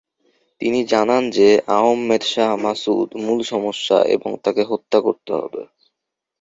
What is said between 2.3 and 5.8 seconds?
শাহ মাসুদ মূল সমস্যা এবং তাকে হত্যা করতে হবে।